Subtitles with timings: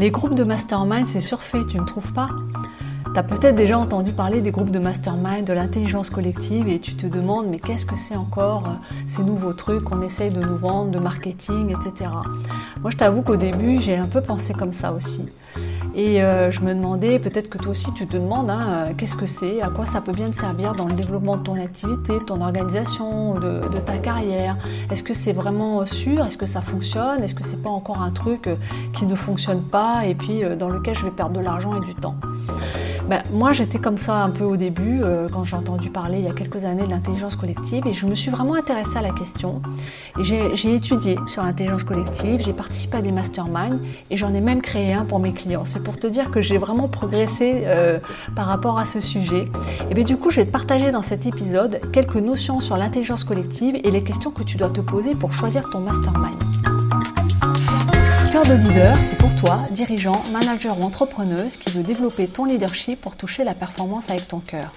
[0.00, 2.30] Les groupes de mastermind, c'est surfait, tu ne trouves pas
[3.12, 6.94] Tu as peut-être déjà entendu parler des groupes de mastermind, de l'intelligence collective, et tu
[6.94, 10.56] te demandes, mais qu'est-ce que c'est encore euh, ces nouveaux trucs qu'on essaye de nous
[10.56, 12.12] vendre, de marketing, etc.
[12.80, 15.26] Moi, je t'avoue qu'au début, j'ai un peu pensé comme ça aussi.
[15.94, 19.16] Et euh, je me demandais, peut-être que toi aussi tu te demandes, hein, euh, qu'est-ce
[19.16, 22.14] que c'est, à quoi ça peut bien te servir dans le développement de ton activité,
[22.14, 24.56] de ton organisation, de, de ta carrière?
[24.90, 26.24] Est-ce que c'est vraiment sûr?
[26.24, 27.22] Est-ce que ça fonctionne?
[27.24, 28.56] Est-ce que c'est pas encore un truc euh,
[28.92, 31.94] qui ne fonctionne pas et puis dans lequel je vais perdre de l'argent et du
[31.94, 32.14] temps?
[33.10, 36.24] Ben, moi, j'étais comme ça un peu au début, euh, quand j'ai entendu parler il
[36.26, 39.10] y a quelques années de l'intelligence collective, et je me suis vraiment intéressée à la
[39.10, 39.62] question.
[40.20, 44.92] J'ai étudié sur l'intelligence collective, j'ai participé à des masterminds, et j'en ai même créé
[44.92, 45.64] un pour mes clients.
[45.64, 47.98] C'est pour te dire que j'ai vraiment progressé euh,
[48.36, 49.46] par rapport à ce sujet.
[49.90, 53.24] Et bien du coup, je vais te partager dans cet épisode quelques notions sur l'intelligence
[53.24, 56.49] collective et les questions que tu dois te poser pour choisir ton mastermind.
[58.32, 63.00] Cœur de leader, c'est pour toi, dirigeant, manager ou entrepreneuse qui veut développer ton leadership
[63.00, 64.70] pour toucher la performance avec ton cœur.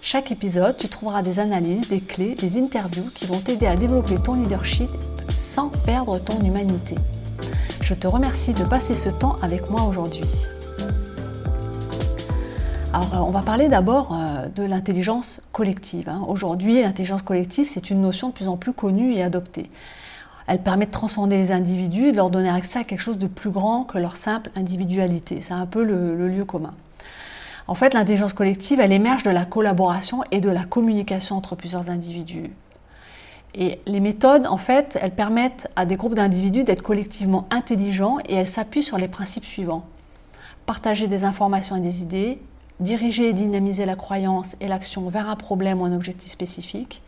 [0.00, 4.16] Chaque épisode, tu trouveras des analyses, des clés, des interviews qui vont t'aider à développer
[4.16, 4.88] ton leadership
[5.38, 6.94] sans perdre ton humanité.
[7.82, 10.24] Je te remercie de passer ce temps avec moi aujourd'hui.
[12.94, 16.08] Alors, euh, on va parler d'abord euh, de l'intelligence collective.
[16.08, 16.22] Hein.
[16.28, 19.68] Aujourd'hui, l'intelligence collective, c'est une notion de plus en plus connue et adoptée.
[20.46, 23.50] Elle permet de transcender les individus de leur donner accès à quelque chose de plus
[23.50, 25.40] grand que leur simple individualité.
[25.40, 26.74] C'est un peu le, lieu commun.
[27.68, 31.90] En fait, l'intelligence collective, elle émerge de la collaboration et de la communication entre plusieurs
[31.90, 32.50] individus.
[33.54, 38.34] Et les méthodes, en fait, elles permettent à des groupes d'individus d'être collectivement intelligents et
[38.34, 39.84] elles s'appuient sur les principes suivants.
[40.66, 42.38] Partager des informations et des idées,
[42.80, 47.02] diriger et dynamiser la croyance et l'action vers un problème ou un objectif spécifique,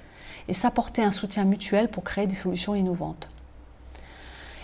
[0.48, 3.30] et s'apporter un soutien mutuel pour créer des solutions innovantes.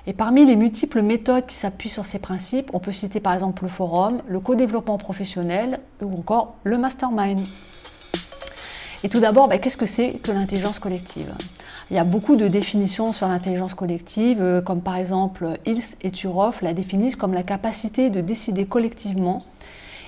[0.07, 3.63] Et parmi les multiples méthodes qui s'appuient sur ces principes, on peut citer par exemple
[3.63, 7.41] le forum, le co-développement professionnel ou encore le mastermind.
[9.03, 11.33] Et tout d'abord, ben, qu'est-ce que c'est que l'intelligence collective?
[11.91, 16.11] Il y a beaucoup de définitions sur l'intelligence collective, euh, comme par exemple Hills et
[16.11, 19.45] Turoff la définissent comme la capacité de décider collectivement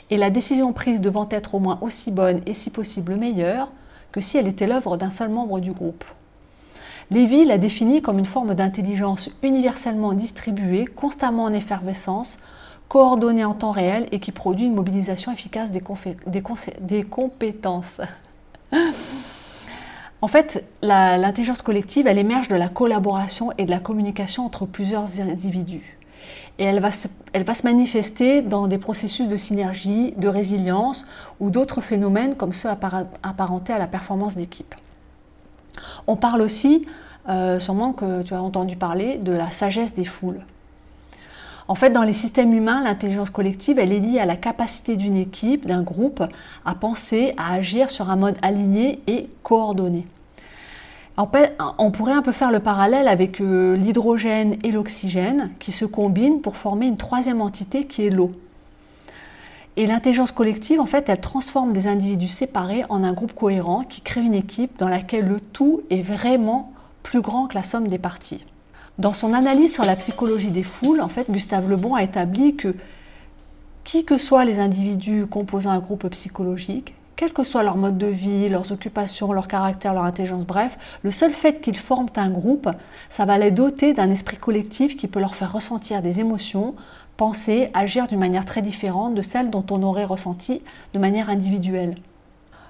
[0.09, 3.69] et la décision prise devant être au moins aussi bonne et si possible meilleure
[4.17, 6.03] que si elle était l'œuvre d'un seul membre du groupe.
[7.11, 12.39] Lévy la définit comme une forme d'intelligence universellement distribuée, constamment en effervescence,
[12.89, 15.83] coordonnée en temps réel et qui produit une mobilisation efficace des,
[16.81, 18.01] des compétences.
[20.23, 25.21] en fait, l'intelligence collective, elle émerge de la collaboration et de la communication entre plusieurs
[25.21, 25.96] individus.
[26.59, 27.09] Et elle va, se,
[27.65, 31.07] manifester dans des processus de synergie, de résilience
[31.41, 34.75] ou d'autres phénomènes comme ceux apparentés à la performance d'équipe.
[36.07, 36.87] On parle aussi,
[37.29, 40.41] euh, sûrement que tu as entendu parler, de la sagesse des foules.
[41.69, 45.17] En fait, dans les systèmes humains, l'intelligence collective, elle est liée à la capacité d'une
[45.17, 46.23] équipe, d'un groupe,
[46.65, 50.07] à penser, à agir sur un mode aligné et coordonné.
[51.19, 56.43] On pourrait un peu faire le parallèle avec euh, l'hydrogène et l'oxygène qui se combinent
[56.43, 58.33] pour former une troisième entité qui est l'eau.
[59.79, 64.01] Et l'intelligence collective, en fait, elle transforme des individus séparés en un groupe cohérent qui
[64.01, 66.73] crée une équipe dans laquelle le tout est vraiment
[67.03, 68.45] plus grand que la somme des parties.
[68.99, 72.75] Dans son analyse sur la psychologie des foules, en fait, Gustave Lebon a établi que
[73.85, 78.07] qui que soient les individus composant un groupe psychologique, quel que soit leur mode de
[78.07, 82.69] vie, leurs occupations, leur caractère, leur intelligence, bref, le seul fait qu'ils forment un groupe,
[83.09, 86.75] ça va les doter d'un esprit collectif qui peut leur faire ressentir des émotions,
[87.17, 90.61] penser, agir d'une manière très différente de celle dont on aurait ressenti
[90.93, 91.95] de manière individuelle.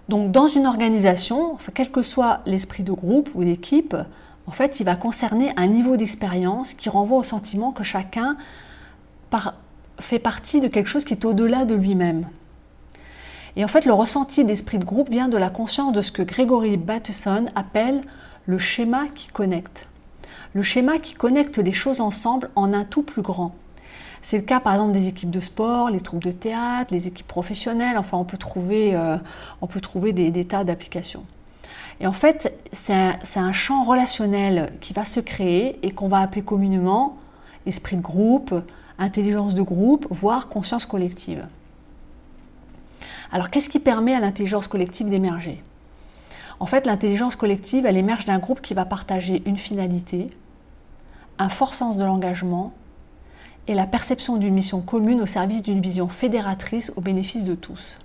[0.09, 3.97] Donc dans une organisation, quel que soit l'esprit de groupe ou d'équipe,
[4.47, 8.37] en fait, il va concerner un niveau d'expérience qui renvoie au sentiment que chacun
[9.99, 12.27] fait partie de quelque chose qui est au-delà de lui-même.
[13.57, 16.23] Et en fait, le ressenti d'esprit de groupe vient de la conscience de ce que
[16.23, 18.03] Gregory Bateson appelle
[18.45, 19.89] le schéma qui connecte.
[20.53, 23.55] Le schéma qui connecte les choses ensemble en un tout plus grand.
[24.21, 27.27] C'est le cas par exemple des équipes de sport, les troupes de théâtre, les équipes
[27.27, 29.17] professionnelles, enfin on peut trouver, euh,
[29.63, 31.25] on peut trouver des, tas d'applications.
[32.01, 36.21] Et en fait, c'est un, un, champ relationnel qui va se créer et qu'on va
[36.21, 37.17] appeler communément
[37.65, 38.55] esprit de groupe,
[38.99, 41.47] intelligence de groupe, voire conscience collective.
[43.33, 45.63] Alors qu'est-ce qui permet à l'intelligence collective d'émerger?
[46.59, 50.31] En fait, l'intelligence collective, elle émerge d'un groupe qui va partager une finalité,
[51.39, 52.73] un fort sens de l'engagement
[53.69, 57.99] et la perception d'une mission commune au service d'une vision fédératrice au bénéfice de tous.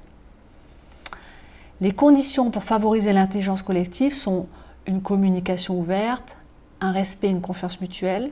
[1.79, 4.47] Les conditions pour favoriser l'intelligence collective sont
[4.85, 6.38] une communication ouverte,
[6.81, 8.31] un respect et une confiance mutuelle,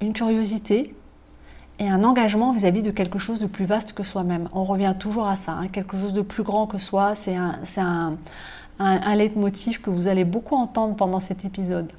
[0.00, 0.94] une curiosité
[1.78, 4.48] et un engagement vis-à-vis de quelque chose de plus vaste que soi-même.
[4.52, 5.68] On revient toujours à ça, hein.
[5.68, 8.16] quelque chose de plus grand que soi, c'est un, un,
[8.78, 11.90] un, leitmotiv que vous allez beaucoup entendre pendant cet épisode.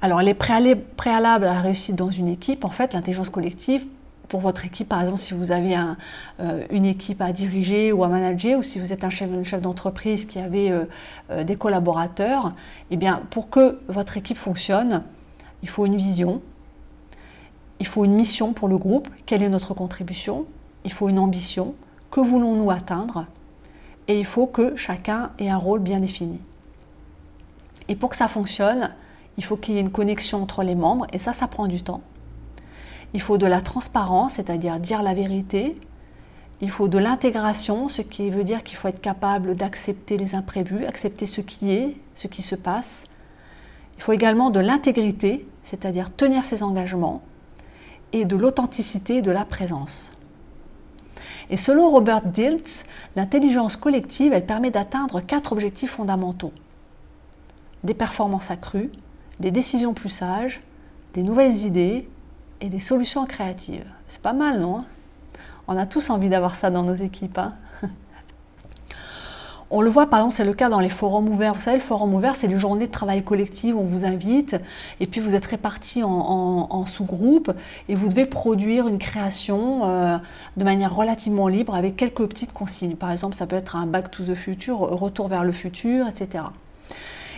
[0.00, 3.86] Alors les préalables à la réussite dans une équipe, en fait, l'intelligence collective,
[4.28, 5.76] pour votre équipe, par exemple, si vous avez
[6.40, 9.60] euh, une équipe à diriger ou à manager, ou si vous êtes un chef, chef
[9.60, 10.84] d'entreprise qui avait euh,
[11.30, 12.52] euh, des collaborateurs,
[12.90, 15.02] eh bien, pour que votre équipe fonctionne,
[15.62, 16.42] il faut une vision,
[17.80, 20.46] il faut une mission pour le groupe, quelle est notre contribution,
[20.84, 21.74] il faut une ambition,
[22.10, 23.26] que voulons-nous atteindre,
[24.08, 26.40] et il faut que chacun ait un rôle bien défini.
[27.88, 28.94] Et pour que ça fonctionne,
[29.36, 31.82] il faut qu'il y ait une connexion entre les membres, et ça, ça prend du
[31.82, 32.02] temps.
[33.14, 35.76] Il faut de la transparence, c'est-à-dire dire la vérité.
[36.60, 40.84] Il faut de l'intégration, ce qui veut dire qu'il faut être capable d'accepter les imprévus,
[40.84, 43.04] accepter ce qui est, ce qui se passe.
[43.96, 47.22] Il faut également de l'intégrité, c'est-à-dire tenir ses engagements,
[48.12, 50.12] et de l'authenticité de la présence.
[51.50, 52.84] Et selon Robert Diltz,
[53.16, 56.52] l'intelligence collective, elle permet d'atteindre quatre objectifs fondamentaux.
[57.84, 58.90] Des performances accrues,
[59.40, 60.60] des décisions plus sages,
[61.14, 62.08] des nouvelles idées
[62.60, 63.86] et des solutions créatives.
[64.08, 64.84] C'est pas mal, non?
[65.68, 67.38] On a tous envie d'avoir ça dans nos équipes.
[67.38, 67.54] Hein?
[69.70, 71.54] on le voit par exemple, c'est le cas dans les forums ouverts.
[71.54, 74.56] Vous savez, le forum ouvert, c'est les journées de travail collectif on vous invite
[75.00, 77.52] et puis vous êtes répartis en, sous-groupes
[77.88, 80.16] et vous devez produire une création euh,
[80.56, 82.96] de manière relativement libre avec quelques petites consignes.
[82.96, 86.44] Par exemple, ça peut être un back to the future, retour vers le futur, etc.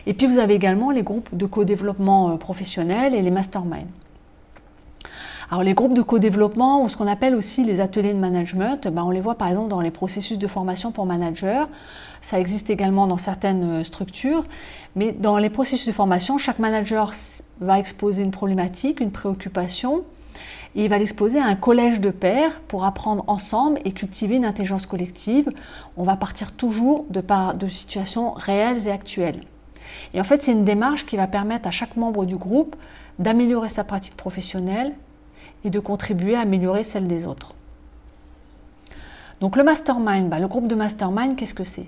[0.06, 3.88] Et puis vous avez également les groupes de co-développement euh, professionnel et les masterminds.
[5.50, 9.02] Alors les groupes de co-développement ou ce qu'on appelle aussi les ateliers de management, ben,
[9.02, 11.64] on les voit par exemple dans les processus de formation pour managers.
[12.23, 14.44] Ça existe également dans certaines euh, structures,
[14.94, 17.12] mais dans les processus de formation, chaque manager
[17.61, 20.05] va exposer une problématique, une préoccupation,
[20.76, 24.44] et il va l'exposer à un collège de pairs pour apprendre ensemble et cultiver une
[24.44, 25.50] intelligence collective.
[25.97, 27.25] On va partir toujours de,
[27.56, 29.41] de situations réelles et actuelles.
[30.14, 32.76] Et en fait, c'est une démarche qui va permettre à chaque membre du groupe
[33.19, 34.94] d'améliorer sa pratique professionnelle,
[35.65, 37.55] et de contribuer à améliorer celle des autres.
[39.41, 41.87] Donc le mastermind, bah, le groupe de mastermind, qu'est-ce que c'est?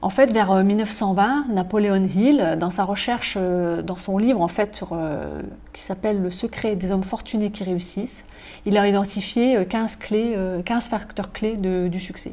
[0.00, 4.46] En fait, vers 1920, euh, Napoléon Hill, dans sa recherche, euh, dans son livre en
[4.46, 5.42] fait euh,
[5.72, 8.24] qui s'appelle Le secret des hommes fortunés qui réussissent,
[8.64, 12.32] il a identifié 15, clés, 15 facteurs clés du succès.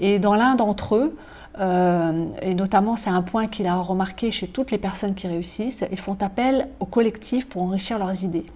[0.00, 1.16] Et dans l'un d'entre eux,
[1.58, 5.98] et notamment c'est un point qu'il a remarqué chez toutes les personnes qui réussissent, ils
[5.98, 8.46] font appel au collectif pour enrichir leurs idées.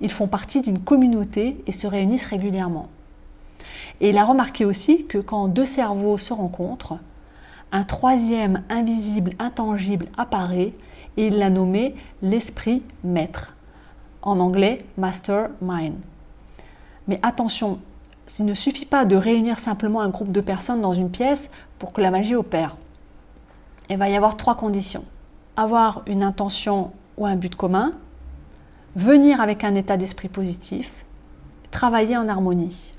[0.00, 2.88] Ils font partie d'une communauté et se réunissent régulièrement.
[4.00, 6.98] Et il a remarqué aussi que quand deux cerveaux se rencontrent,
[7.72, 10.72] un troisième invisible, intangible apparaît
[11.16, 13.54] et il l'a nommé l'esprit maître.
[14.22, 15.94] En anglais, mastermind.
[17.08, 17.78] Mais attention,
[18.38, 21.92] il ne suffit pas de réunir simplement un groupe de personnes dans une pièce pour
[21.92, 22.76] que la magie opère.
[23.88, 25.04] Il va y avoir trois conditions.
[25.56, 27.92] Avoir une intention ou un but commun,
[28.96, 30.90] venir avec un état d'esprit positif,
[31.70, 32.94] travailler en harmonie.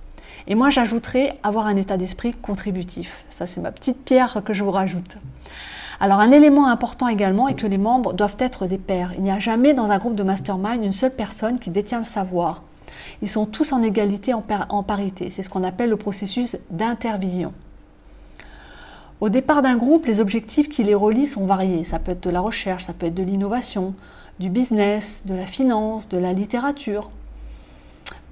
[0.45, 3.25] Et moi, j'ajouterais avoir un état d'esprit contributif.
[3.29, 5.17] Ça, c'est ma petite pierre que je vous rajoute.
[5.99, 9.11] Alors, un élément important également est que les membres doivent être des pairs.
[9.17, 12.06] Il n'y a jamais dans un groupe de mastermind une seule personne qui détient le
[12.06, 12.61] savoir.
[13.23, 15.31] Ils sont tous en égalité, en, en parité.
[15.31, 17.51] C'est ce qu'on appelle le processus d'intervision.
[19.19, 21.83] Au départ d'un groupe, les objectifs qui les relient sont variés.
[21.83, 23.95] Ça peut être de la recherche, ça peut être de l'innovation,
[24.39, 27.09] du business, de la finance, de la littérature.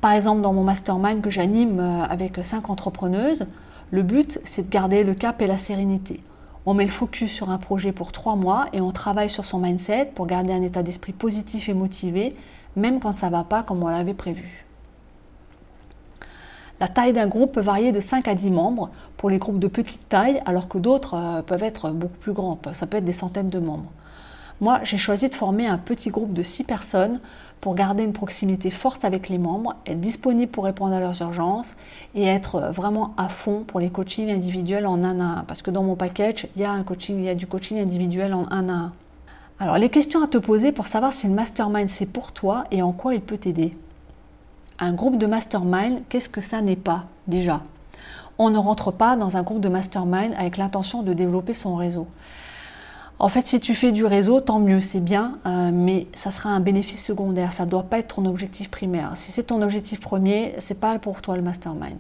[0.02, 3.48] Par exemple, dans mon mastermind que j'anime euh, avec cinq entrepreneuses,
[3.92, 6.22] le but, c'est de garder le cap et la sérénité.
[6.66, 9.60] On met le focus sur un projet pour trois mois et on travaille sur son
[9.60, 12.36] mindset pour garder un état d'esprit positif et motivé,
[12.76, 14.66] même quand ça ne va pas comme on l'avait prévu.
[16.80, 19.68] La taille d'un groupe peut varier de 5 à 10 membres pour les groupes de
[19.68, 22.60] petite taille, alors que d'autres euh, peuvent être beaucoup plus grands.
[22.74, 23.92] Ça peut être des centaines de membres.
[24.62, 27.20] Moi, j'ai choisi de former un petit groupe de 6 personnes
[27.60, 31.76] pour garder une proximité forte avec les membres, être disponible pour répondre à leurs urgences
[32.14, 35.44] et être vraiment à fond pour les coachings individuels en 1 à 1.
[35.44, 37.80] Parce que dans mon package, il y a, un coaching, il y a du coaching
[37.80, 38.94] individuel en 1 à 1.
[39.60, 42.82] Alors, les questions à te poser pour savoir si le mastermind c'est pour toi et
[42.82, 43.76] en quoi il peut t'aider.
[44.80, 47.62] Un groupe de mastermind, qu'est-ce que ça n'est pas déjà?
[48.38, 52.08] On ne rentre pas dans un groupe de mastermind avec l'intention de développer son réseau.
[53.18, 56.50] En fait, si tu fais du réseau, tant mieux, c'est bien, euh, mais ça sera
[56.50, 57.54] un bénéfice secondaire.
[57.54, 59.12] Ça ne doit pas être ton objectif primaire.
[59.16, 61.96] Si c'est ton objectif premier, c'est pas pour toi le mastermind.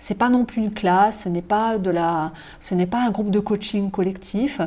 [0.00, 3.10] C'est pas non plus une classe, ce n'est pas, de la, ce n'est pas un
[3.10, 4.60] groupe de coaching collectif.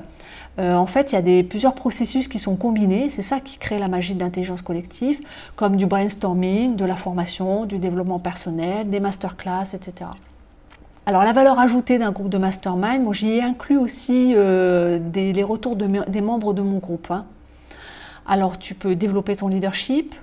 [0.58, 3.10] Euh, en fait, il y a plusieurs processus qui sont combinés.
[3.10, 5.20] C'est ça qui crée la magie de l'intelligence collective,
[5.58, 10.12] comme du brainstorming, de la formation, du développement personnel, des masterclass, etc.
[11.06, 15.44] Alors la valeur ajoutée d'un groupe de mastermind, moi j'y ai inclus aussi euh, les
[15.44, 17.12] retours des membres de mon groupe.
[17.12, 17.26] Hein.
[18.26, 20.16] Alors tu peux développer ton leadership,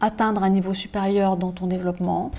[0.00, 2.30] atteindre un niveau supérieur dans ton développement.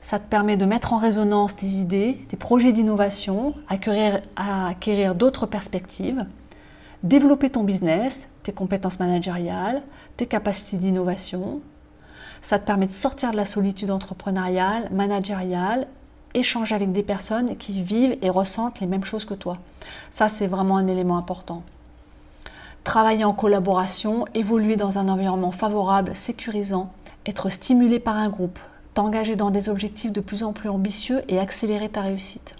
[0.00, 6.24] Ça te permet de mettre en résonance tes idées, tes projets d'innovation, acquérir d'autres perspectives,
[7.02, 9.82] développer ton business, tes compétences managériales,
[10.16, 11.60] tes capacités d'innovation.
[12.40, 15.86] Ça te permet de sortir de la solitude entrepreneuriale, managériale
[16.36, 19.58] échanger avec des personnes qui vivent et ressentent les mêmes choses que toi.
[20.10, 21.62] Ça, c'est vraiment un élément important.
[22.84, 26.92] Travailler en collaboration, évoluer dans un environnement favorable, sécurisant,
[27.26, 28.60] être stimulé par un groupe,
[28.94, 32.54] t'engager dans des objectifs de plus en plus ambitieux et accélérer ta réussite.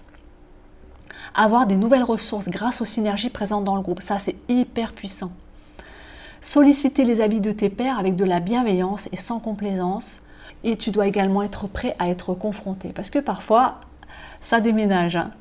[1.33, 5.31] Avoir des nouvelles ressources grâce aux synergies présentes dans le groupe, ça c'est hyper puissant.
[6.41, 10.21] Solliciter les avis de tes pairs avec de la bienveillance et sans complaisance,
[10.67, 13.75] et tu dois également être prêt à être confronté parce que parfois
[14.41, 15.15] ça déménage.
[15.15, 15.31] Hein.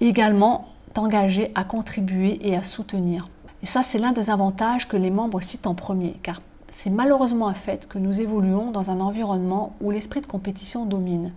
[0.00, 3.28] Également t'engager à contribuer et à soutenir.
[3.62, 7.46] Et ça c'est l'un des avantages que les membres citent en premier car c'est malheureusement
[7.46, 11.32] un fait que nous évoluons dans un environnement où l'esprit de compétition domine.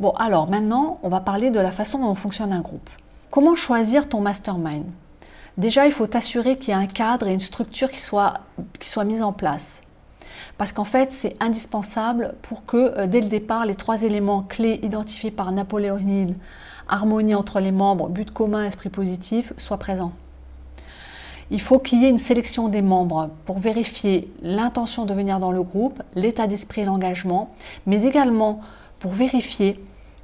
[0.00, 2.88] Bon alors maintenant on va parler de la façon dont fonctionne un groupe.
[3.30, 4.86] Comment choisir ton mastermind?
[5.58, 8.40] Déjà, il faut t'assurer qu'il y a un cadre et une structure qui soit,
[8.78, 9.82] qui soit mise en place
[10.58, 14.80] parce qu'en fait c'est indispensable pour que euh, dès le départ les trois éléments clés
[14.82, 16.36] identifiés par Napoléon Hill,
[16.88, 20.12] harmonie entre les membres, but commun, esprit positif, soient présents.
[21.50, 25.52] Il faut qu'il y ait une sélection des membres pour vérifier l'intention de venir dans
[25.52, 27.50] le groupe, l'état d'esprit et l'engagement,
[27.86, 28.60] mais également
[28.98, 29.78] pour vérifier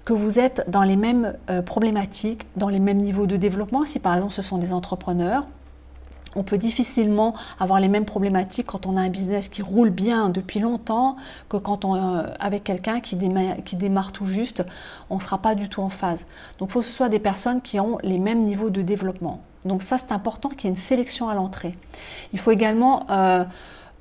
[0.06, 3.98] que vous êtes dans les mêmes euh, problématiques, dans les mêmes niveaux de développement, si
[3.98, 5.46] par exemple ce sont des entrepreneurs,
[6.38, 10.28] on peut difficilement avoir les mêmes problématiques quand on a un business qui roule bien
[10.28, 11.16] depuis longtemps
[11.48, 14.64] que quand on euh, avec quelqu'un qui démarre, tout juste,
[15.10, 16.26] on ne sera pas du tout en phase.
[16.58, 19.42] Donc il faut que ce soit des personnes qui ont les mêmes niveaux de développement.
[19.64, 21.76] Donc ça c'est important qu'il y ait une sélection à l'entrée.
[22.32, 23.44] Il faut également, euh,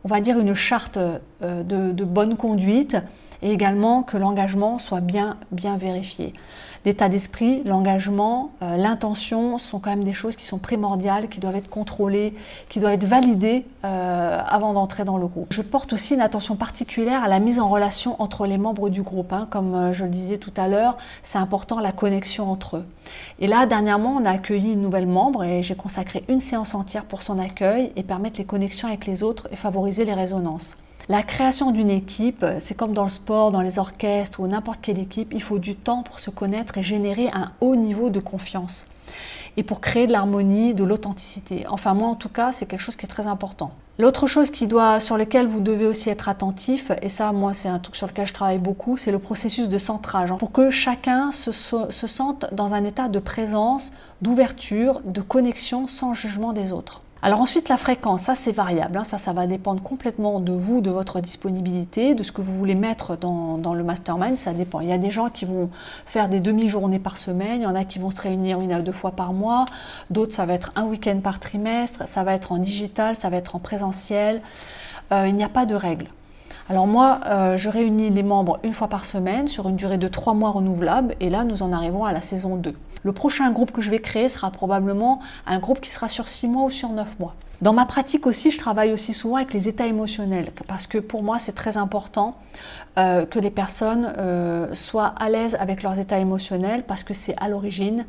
[0.04, 2.98] on va dire, une charte euh, de, de bonne conduite
[3.42, 6.34] et également que l'engagement soit bien, bien vérifié
[6.88, 11.58] l'état d'esprit, l'engagement, euh, l'intention sont quand même des choses qui sont primordiales, qui doivent
[11.58, 12.34] être contrôlées,
[12.70, 15.52] qui doivent être validées euh, avant d'entrer dans le groupe.
[15.52, 19.02] Je porte aussi une attention particulière à la mise en relation entre les membres du
[19.02, 19.34] groupe.
[19.34, 19.50] Hein.
[19.50, 22.86] Comme euh, je le disais tout à l'heure, c'est important la connexion entre eux.
[23.40, 27.04] Et là, dernièrement, on a accueilli une nouvelle membre et j'ai consacré une séance entière
[27.04, 30.78] pour son accueil et permettre les connexions avec les autres et favoriser les résonances.
[31.10, 35.00] La création d'une équipe, c'est comme dans le sport, dans les orchestres ou n'importe quelle
[35.00, 38.88] équipe, il faut du temps pour se connaître et générer un haut niveau de confiance.
[39.56, 41.66] Et pour créer de l'harmonie, de l'authenticité.
[41.70, 43.72] Enfin, moi en tout cas, c'est quelque chose qui est très important.
[43.98, 47.70] L'autre chose qui doit, sur lequel vous devez aussi être attentif, et ça, moi, c'est
[47.70, 50.34] un truc sur lequel je travaille beaucoup, c'est le processus de centrage.
[50.38, 56.52] Pour que chacun se sente dans un état de présence, d'ouverture, de connexion sans jugement
[56.52, 57.02] des autres.
[57.22, 58.98] Alors ensuite, la fréquence, ça c'est variable.
[58.98, 59.04] Hein.
[59.04, 62.76] Ça, ça va dépendre complètement de vous, de votre disponibilité, de ce que vous voulez
[62.76, 64.38] mettre dans, le mastermind.
[64.38, 64.82] Ça dépend.
[64.82, 65.70] Il y a des gens qui vont
[66.06, 67.62] faire des demi-journées par semaine.
[67.62, 69.66] Il y en a qui vont se réunir une à deux fois par mois.
[70.12, 72.08] D'autres, ça va être un week-end par trimestre.
[72.08, 74.42] Ça va être en digital, ça va être en présentiel.
[75.12, 76.08] Euh, il n'y a pas de règle.
[76.70, 80.10] Alors moi, euh, je réunis les membres une fois par semaine sur une durée de
[80.10, 82.74] trois mois renouvelable et là, nous en arrivons à la saison 2.
[83.04, 86.48] Le prochain groupe que je vais créer sera probablement un groupe qui sera sur six
[86.50, 87.36] mois ou sur neuf mois.
[87.62, 91.24] Dans ma pratique aussi, je travaille aussi souvent avec les états émotionnels parce que pour
[91.24, 92.36] moi, c'est très important
[92.98, 97.36] euh, que les personnes euh, soient à l'aise avec leurs états émotionnels parce que c'est
[97.38, 98.06] à l'origine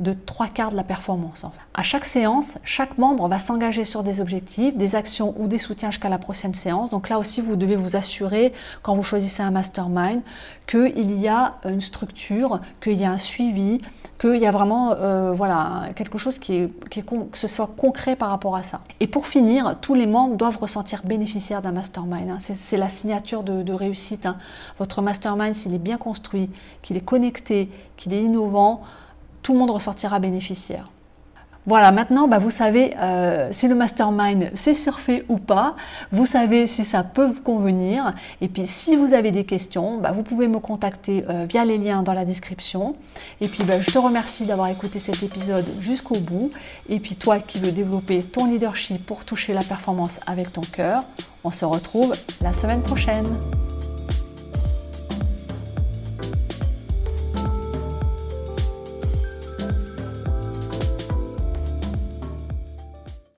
[0.00, 1.44] de trois quarts de la performance.
[1.74, 5.90] À chaque séance, chaque membre va s'engager sur des objectifs, des actions ou des soutiens
[5.90, 6.90] jusqu'à la prochaine séance.
[6.90, 10.20] Donc là aussi, vous devez vous assurer, quand vous choisissez un mastermind,
[10.66, 13.78] qu'il y a une structure, qu'il y a un suivi,
[14.20, 17.02] qu'il y a vraiment euh, voilà, quelque chose qui est, qui
[17.48, 18.80] soit concret par rapport à ça.
[19.00, 22.30] Et pour finir, tous les membres doivent ressentir bénéficiaires d'un mastermind.
[22.30, 22.38] Hein.
[22.38, 24.26] C'est la signature de, réussite.
[24.26, 24.36] Hein.
[24.78, 26.50] Votre mastermind, s'il est bien construit,
[26.82, 28.82] qu'il est connecté, qu'il est innovant,
[29.46, 30.90] tout le monde ressortira bénéficiaire.
[31.66, 35.76] Voilà, maintenant, bah, vous savez euh, si le mastermind c'est surfait ou pas.
[36.10, 38.12] Vous savez si ça peut vous convenir.
[38.40, 41.78] Et puis, si vous avez des questions, bah, vous pouvez me contacter euh, via les
[41.78, 42.96] liens dans la description.
[43.40, 46.50] Et puis, bah, je te remercie d'avoir écouté cet épisode jusqu'au bout.
[46.88, 51.04] Et puis, toi qui veux développer ton leadership pour toucher la performance avec ton cœur,
[51.44, 53.26] on se retrouve la semaine prochaine.